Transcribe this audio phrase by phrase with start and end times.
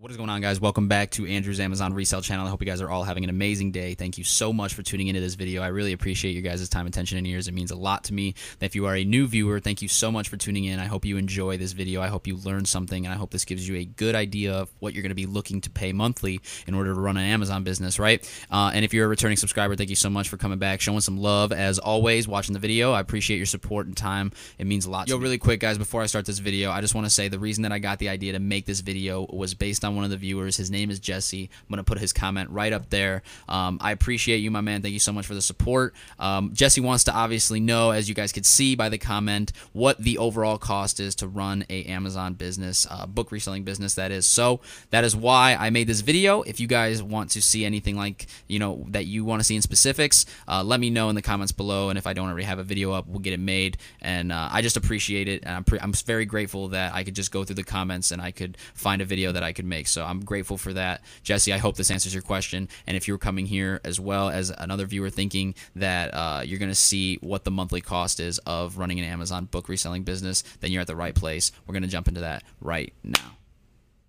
[0.00, 0.62] What is going on, guys?
[0.62, 2.46] Welcome back to Andrew's Amazon Resale Channel.
[2.46, 3.92] I hope you guys are all having an amazing day.
[3.92, 5.60] Thank you so much for tuning into this video.
[5.60, 7.48] I really appreciate your guys' time, attention, and ears.
[7.48, 8.34] It means a lot to me.
[8.62, 10.80] If you are a new viewer, thank you so much for tuning in.
[10.80, 12.00] I hope you enjoy this video.
[12.00, 14.72] I hope you learn something, and I hope this gives you a good idea of
[14.78, 17.62] what you're going to be looking to pay monthly in order to run an Amazon
[17.62, 18.26] business, right?
[18.50, 21.00] Uh, and if you're a returning subscriber, thank you so much for coming back, showing
[21.02, 22.92] some love as always, watching the video.
[22.92, 24.32] I appreciate your support and time.
[24.56, 25.10] It means a lot.
[25.10, 27.38] Yo, really quick, guys, before I start this video, I just want to say the
[27.38, 30.10] reason that I got the idea to make this video was based on one of
[30.10, 30.56] the viewers.
[30.56, 31.50] His name is Jesse.
[31.68, 33.22] I'm to put his comment right up there.
[33.48, 34.82] Um, I appreciate you, my man.
[34.82, 35.94] Thank you so much for the support.
[36.18, 39.98] Um, Jesse wants to obviously know, as you guys could see by the comment, what
[39.98, 44.26] the overall cost is to run a Amazon business, uh, book reselling business, that is.
[44.26, 46.42] So that is why I made this video.
[46.42, 49.56] If you guys want to see anything like, you know, that you want to see
[49.56, 51.88] in specifics, uh, let me know in the comments below.
[51.88, 53.78] And if I don't already have a video up, we'll get it made.
[54.00, 55.42] And uh, I just appreciate it.
[55.44, 58.30] And I'm, I'm very grateful that I could just go through the comments and I
[58.30, 59.79] could find a video that I could make.
[59.88, 61.02] So I'm grateful for that.
[61.22, 62.68] Jesse, I hope this answers your question.
[62.86, 66.70] And if you're coming here as well as another viewer thinking that uh, you're going
[66.70, 70.70] to see what the monthly cost is of running an Amazon book reselling business, then
[70.72, 71.52] you're at the right place.
[71.66, 73.36] We're going to jump into that right now.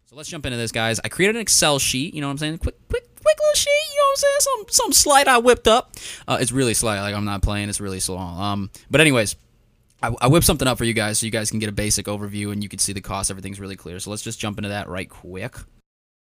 [0.06, 1.00] So let's jump into this, guys.
[1.04, 2.14] I created an Excel sheet.
[2.14, 2.58] You know what I'm saying?
[2.58, 3.70] Quick, quick, quick little sheet.
[3.70, 4.40] You know what I'm saying?
[4.40, 5.96] Some some slide I whipped up.
[6.28, 7.00] Uh, it's really slight.
[7.00, 7.70] Like I'm not playing.
[7.70, 8.42] It's really small.
[8.42, 9.38] Um, but anyways.
[10.02, 12.08] I, I whipped something up for you guys so you guys can get a basic
[12.08, 13.30] overview and you can see the cost.
[13.30, 14.00] Everything's really clear.
[14.00, 15.56] So let's just jump into that right quick.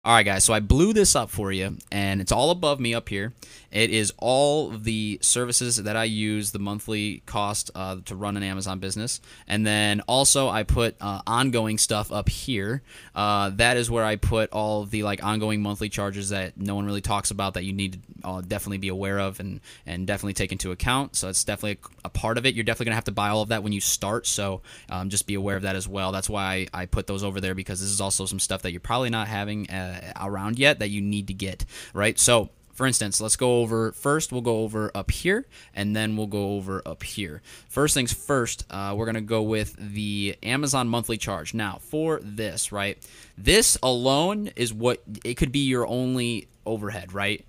[0.07, 2.93] All right, guys, so I blew this up for you, and it's all above me
[2.93, 3.33] up here.
[3.71, 8.43] It is all the services that I use, the monthly cost uh, to run an
[8.43, 9.23] Amazon business.
[9.49, 12.83] And then also I put uh, ongoing stuff up here.
[13.15, 16.85] Uh, that is where I put all the like ongoing monthly charges that no one
[16.85, 20.53] really talks about that you need uh, definitely be aware of and, and definitely take
[20.53, 21.17] into account.
[21.17, 22.55] So it's definitely a, a part of it.
[22.55, 25.27] You're definitely to have to buy all of that when you start, so um, just
[25.27, 26.13] be aware of that as well.
[26.13, 28.71] That's why I, I, put those over there because this is also some stuff that
[28.71, 32.19] you're probably not having uh, around yet that you need to get, right?
[32.19, 36.27] So, for instance, let's go over first, we'll go over up here, and then we'll
[36.27, 37.41] go over up here.
[37.69, 41.55] First things first, uh, we're to go with the Amazon monthly charge.
[41.55, 42.99] Now, for this, right,
[43.39, 47.45] this alone is what it could be your only overhead, right?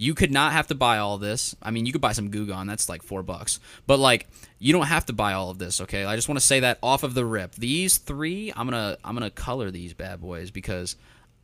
[0.00, 1.56] You could not have to buy all this.
[1.60, 3.58] I mean, you could buy some Goo Gone, that's like four bucks.
[3.86, 4.28] But like,
[4.60, 6.04] you don't have to buy all of this, okay?
[6.04, 7.56] I just want to say that off of the rip.
[7.56, 10.94] These three, I'm gonna I'm gonna color these bad boys because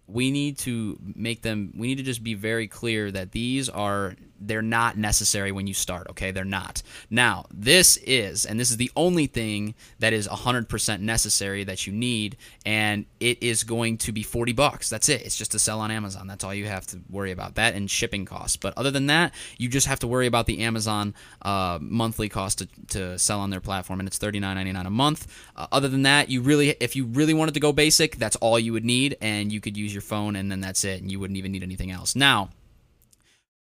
[0.06, 4.14] we need to make them we need to just be very clear that these are
[4.46, 6.30] they're not necessary when you start, okay?
[6.30, 6.82] They're not.
[7.10, 11.92] Now, this is, and this is the only thing that is 100% necessary that you
[11.92, 14.88] need, and it is going to be 40 bucks.
[14.88, 15.22] That's it.
[15.22, 16.26] It's just to sell on Amazon.
[16.26, 17.54] That's all you have to worry about.
[17.54, 18.56] That and shipping costs.
[18.56, 22.58] But other than that, you just have to worry about the Amazon uh, monthly cost
[22.58, 25.26] to, to sell on their platform, and it's $39.99 a month.
[25.56, 28.58] Uh, other than that, you really, if you really wanted to go basic, that's all
[28.58, 31.18] you would need, and you could use your phone, and then that's it, and you
[31.20, 32.14] wouldn't even need anything else.
[32.14, 32.50] Now,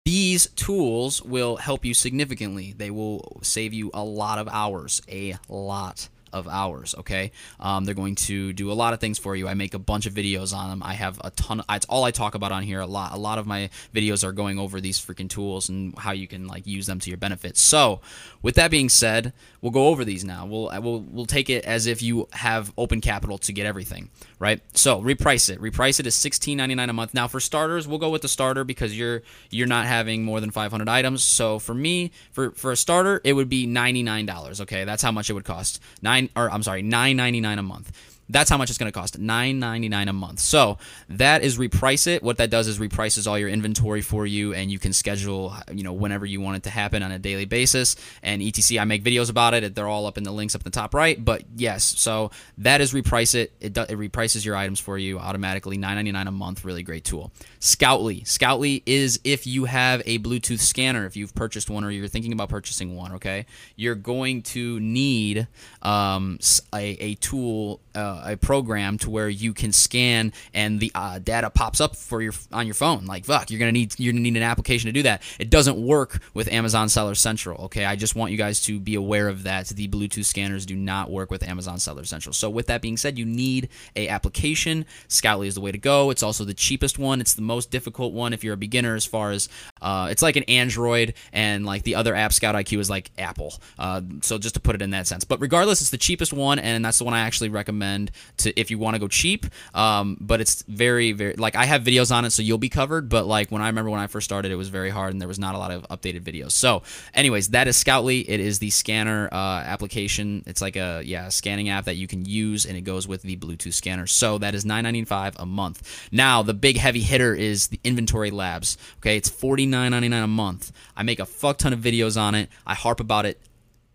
[0.05, 2.75] these tools will help you significantly.
[2.77, 6.95] They will save you a lot of hours, a lot of hours.
[6.99, 9.49] Okay, um, they're going to do a lot of things for you.
[9.49, 10.83] I make a bunch of videos on them.
[10.83, 11.61] I have a ton.
[11.61, 12.81] Of, it's all I talk about on here.
[12.81, 13.13] A lot.
[13.13, 16.47] A lot of my videos are going over these freaking tools and how you can
[16.47, 17.57] like use them to your benefit.
[17.57, 18.01] So,
[18.43, 20.47] with that being said, we'll go over these now.
[20.47, 24.61] We'll we'll we'll take it as if you have open capital to get everything right.
[24.75, 25.59] So RepriceIt.
[25.59, 27.15] Reprice it is sixteen ninety nine a month.
[27.15, 30.51] Now for starters, we'll go with the starter because you're you're not having more than
[30.51, 31.23] five hundred items.
[31.23, 34.61] So for me, for for a starter, it would be ninety nine dollars.
[34.61, 35.81] Okay, that's how much it would cost.
[36.03, 37.91] Nine nine or I'm sorry, nine ninety nine a month.
[38.33, 40.41] That's how much it's going to cost, $9.99 a month.
[40.41, 42.23] So that is RepriceIt.
[42.23, 45.83] What that does is reprices all your inventory for you, and you can schedule, you
[45.83, 47.97] know, whenever you want it to happen on a daily basis.
[48.23, 49.75] And etc, I make videos about it.
[49.75, 51.23] They're all up in the links up in the top right.
[51.23, 53.49] But yes, so that is RepriceIt.
[53.61, 56.65] It, do, it reprices your items for you automatically, $9.99 a month.
[56.65, 57.33] Really great tool.
[57.59, 58.25] Scoutly.
[58.25, 62.33] Scoutly is if you have a Bluetooth scanner, if you've purchased one or you're thinking
[62.33, 63.13] about purchasing one.
[63.13, 63.47] Okay,
[63.77, 65.47] you're going to need
[65.83, 66.39] um,
[66.75, 67.81] a, a tool.
[67.93, 72.23] Uh, a program to where you can scan and the uh, data pops up for
[72.23, 73.05] your on your phone.
[73.05, 75.23] Like fuck, you're gonna need you're gonna need an application to do that.
[75.41, 77.65] It doesn't work with Amazon Seller Central.
[77.65, 79.67] Okay, I just want you guys to be aware of that.
[79.67, 82.33] The Bluetooth scanners do not work with Amazon Seller Central.
[82.33, 84.87] So with that being said, you need a application.
[85.09, 86.11] Scoutly is the way to go.
[86.11, 87.21] It's also the cheapest one.
[87.21, 88.95] It's the most difficult one if you're a beginner.
[88.95, 89.49] As far as
[89.83, 93.55] uh, it's like an Android and like the other app, Scout IQ is like Apple.
[93.81, 95.25] Uh, so just to put it in that sense.
[95.25, 98.61] But regardless, it's the cheapest one, and that's the one I actually recommend recommend to
[98.61, 99.47] if you want to go cheap.
[99.75, 103.09] Um, but it's very very like I have videos on it, so you'll be covered.
[103.09, 105.29] But like when I remember when I first started, it was very hard and there
[105.29, 106.53] was not a lot of updated videos.
[106.53, 106.83] So,
[107.15, 108.29] anyways, that is Scoutly.
[108.29, 110.43] It is the scanner uh, application.
[110.47, 113.37] It's like a yeah scanning app that you can use, and it goes with the
[113.37, 114.07] Bluetooth scanner.
[114.07, 116.09] So that is nine ninety five a month.
[116.13, 118.77] Now the big heavy hitter is the Inventory Labs.
[118.99, 120.73] Okay, it's forty nine ninety nine a month.
[120.97, 122.49] I make a fuck ton of videos on it.
[122.67, 123.41] I harp about it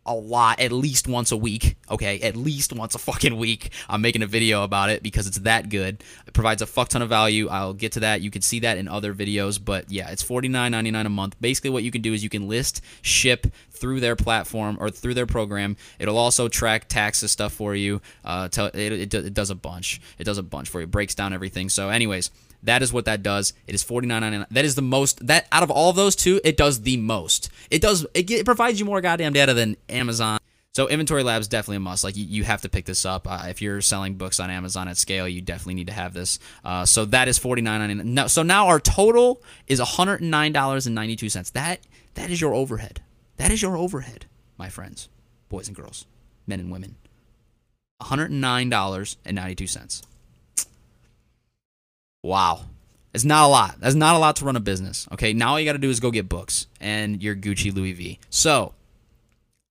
[0.05, 1.77] a lot, at least once a week.
[1.89, 3.71] Okay, at least once a fucking week.
[3.89, 6.03] I'm making a video about it because it's that good.
[6.27, 7.47] It provides a fuck ton of value.
[7.49, 8.21] I'll get to that.
[8.21, 11.35] You can see that in other videos, but yeah, it's $49.99 a month.
[11.41, 15.13] Basically, what you can do is you can list, ship through their platform or through
[15.13, 15.75] their program.
[15.99, 18.01] It'll also track taxes stuff for you.
[18.23, 20.01] Uh, it, it, it does a bunch.
[20.17, 20.87] It does a bunch for you.
[20.87, 21.69] Breaks down everything.
[21.69, 22.31] So, anyways.
[22.65, 23.53] That is what that does.
[23.67, 24.47] It is forty nine ninety nine.
[24.51, 27.49] That is the most that out of all of those two, it does the most.
[27.69, 30.39] It does it, it provides you more goddamn data than Amazon.
[30.73, 32.03] So inventory labs definitely a must.
[32.03, 34.89] Like you, you have to pick this up uh, if you're selling books on Amazon
[34.89, 35.25] at scale.
[35.25, 36.37] You definitely need to have this.
[36.65, 38.27] Uh, so that is forty nine ninety nine.
[38.27, 41.51] So now our total is one hundred nine dollars and ninety two cents.
[41.51, 41.79] That
[42.15, 43.01] that is your overhead.
[43.37, 44.25] That is your overhead,
[44.57, 45.07] my friends,
[45.49, 46.07] boys and girls,
[46.47, 46.95] men and women.
[47.99, 50.01] One hundred nine dollars and ninety two cents.
[52.25, 52.61] Wow.
[53.13, 53.75] It's not a lot.
[53.79, 55.07] That's not a lot to run a business.
[55.13, 55.31] Okay.
[55.31, 58.19] Now all you got to do is go get books and your Gucci Louis V.
[58.31, 58.73] So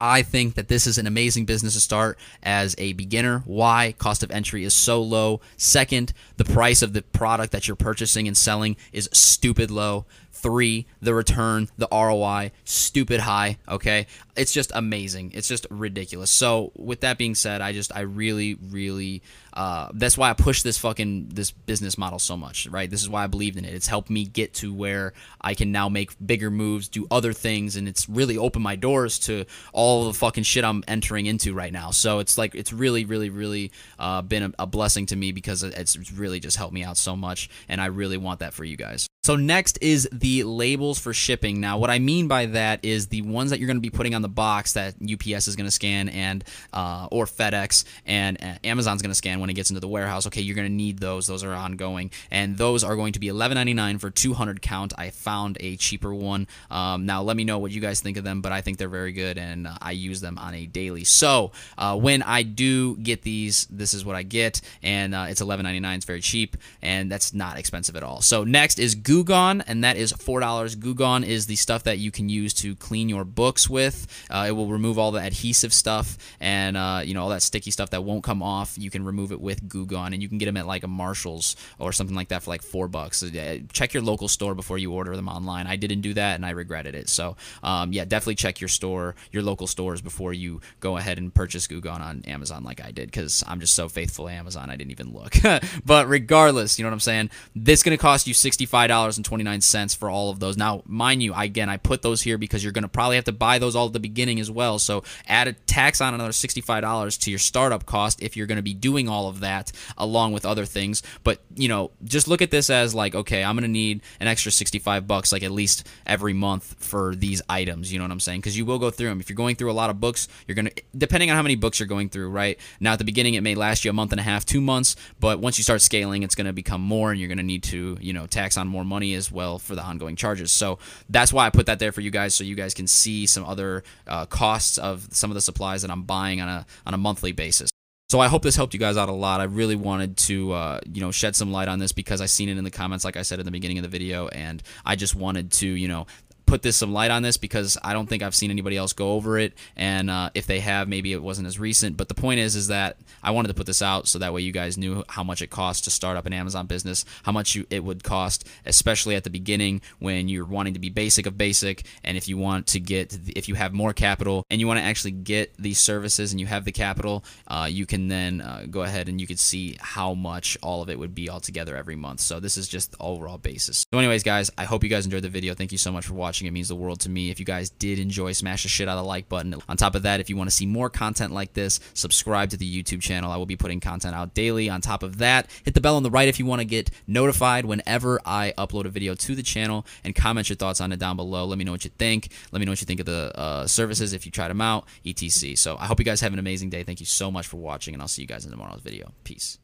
[0.01, 3.43] I think that this is an amazing business to start as a beginner.
[3.45, 3.95] Why?
[3.99, 5.41] Cost of entry is so low.
[5.57, 10.07] Second, the price of the product that you're purchasing and selling is stupid low.
[10.35, 13.59] Three, the return, the ROI, stupid high.
[13.69, 14.09] Okay.
[14.37, 15.31] It's just amazing.
[15.33, 16.29] It's just ridiculous.
[16.29, 19.23] So, with that being said, I just, I really, really,
[19.53, 22.91] uh, that's why I push this fucking, this business model so much, right?
[22.91, 23.73] This is why I believed in it.
[23.73, 27.77] It's helped me get to where I can now make bigger moves, do other things,
[27.77, 31.73] and it's really opened my doors to all the fucking shit I'm entering into right
[31.73, 31.93] now.
[31.93, 33.71] So, it's like, it's really, really, really
[34.01, 37.15] uh, been a, a blessing to me because it's really just helped me out so
[37.15, 37.49] much.
[37.69, 39.07] And I really want that for you guys.
[39.25, 41.59] So next is the labels for shipping.
[41.59, 44.15] Now, what I mean by that is the ones that you're going to be putting
[44.15, 46.45] on the box that UPS is going to scan and
[46.75, 50.27] uh, or FedEx and uh, Amazon's going to scan when it gets into the warehouse.
[50.27, 51.27] Okay, you're going to need those.
[51.27, 54.93] Those are ongoing, and those are going to be $11.99 for 200 count.
[54.99, 56.47] I found a cheaper one.
[56.71, 58.91] Um, now, let me know what you guys think of them, but I think they're
[58.91, 61.05] very good, and uh, I use them on a daily.
[61.05, 65.41] So uh, when I do get these, this is what I get, and uh, it's
[65.41, 65.97] $11.99.
[65.97, 68.21] It's very cheap, and that's not expensive at all.
[68.21, 70.75] So next is Google Goo Gone, and that is four dollars.
[70.75, 74.09] Goo Gone is the stuff that you can use to clean your books with.
[74.29, 77.71] Uh, it will remove all the adhesive stuff and uh, you know all that sticky
[77.71, 78.77] stuff that won't come off.
[78.77, 80.89] You can remove it with Goo Gone, and you can get them at like a
[80.89, 83.19] Marshalls or something like that for like four bucks.
[83.19, 85.69] So, uh, check your local store before you order them online.
[85.69, 87.09] I didn't do that, and I regretted it.
[87.09, 91.33] So um, yeah, definitely check your store, your local stores before you go ahead and
[91.33, 94.71] purchase Goo Gone on Amazon like I did because I'm just so faithful to Amazon.
[94.71, 95.37] I didn't even look.
[95.87, 97.31] but regardless, you know what I'm saying.
[97.55, 100.57] This is to cost you sixty five dollars $2.29 for all of those.
[100.57, 103.33] Now, mind you, again, I put those here because you're going to probably have to
[103.33, 104.79] buy those all at the beginning as well.
[104.79, 108.63] So add a tax on another $65 to your startup cost if you're going to
[108.63, 111.03] be doing all of that along with other things.
[111.23, 114.29] But, you know, just look at this as like, okay, I'm going to need an
[114.29, 117.93] extra 65 bucks like at least every month for these items.
[117.93, 118.41] You know what I'm saying?
[118.41, 119.21] Because you will go through them.
[119.21, 121.57] If you're going through a lot of books, you're going to, depending on how many
[121.57, 122.59] books you're going through, right?
[122.81, 124.97] Now, at the beginning, it may last you a month and a half, two months,
[125.21, 127.63] but once you start scaling, it's going to become more and you're going to need
[127.65, 130.51] to, you know, tax on more money as well for the ongoing charges.
[130.53, 130.79] So
[131.17, 133.45] that's why I put that there for you guys, so you guys can see some
[133.53, 136.99] other uh, costs of some of the supplies that I'm buying on a on a
[136.99, 137.71] monthly basis.
[138.11, 139.41] So I hope this helped you guys out a lot.
[139.41, 142.49] I really wanted to, uh, you know, shed some light on this because I seen
[142.49, 144.95] it in the comments, like I said in the beginning of the video, and I
[144.95, 146.07] just wanted to, you know,
[146.47, 149.13] put this some light on this because I don't think I've seen anybody else go
[149.13, 151.97] over it, and uh, if they have, maybe it wasn't as recent.
[151.97, 154.43] But the point is, is that I wanted to put this out so that way
[154.43, 157.55] you guys knew how much it costs to start up an Amazon business, how much
[157.55, 161.39] you, it would cost, especially at the beginning when you're wanting to be basic of
[161.39, 164.79] basic, and if you want to get, if you have more capital and you want
[164.79, 168.67] to actually get these services and you have the capital, uh, you can then uh,
[168.71, 171.97] go ahead and you can see how much all of it would be altogether every
[171.97, 172.21] month.
[172.21, 173.87] So this is just the overall basis.
[173.93, 175.55] So, anyways, guys, I hope you guys enjoyed the video.
[175.55, 176.49] Thank you so much for watching watching.
[176.49, 177.31] It means the world to me.
[177.31, 179.55] If you guys did enjoy, smash the shit out of the like button.
[179.69, 182.57] On top of that, if you want to see more content like this, subscribe to
[182.57, 183.31] the YouTube channel.
[183.31, 184.69] I will be putting content out daily.
[184.69, 186.91] On top of that, hit the bell on the right if you want to get
[187.07, 190.99] notified whenever I upload a video to the channel and comment your thoughts on it
[190.99, 191.45] down below.
[191.45, 192.31] Let me know what you think.
[192.51, 194.87] Let me know what you think of the uh, services if you tried them out,
[195.07, 195.57] etc.
[195.57, 196.83] So I hope you guys have an amazing day.
[196.83, 199.13] Thank you so much for watching, and I'll see you guys in tomorrow's video.
[199.23, 199.59] Peace.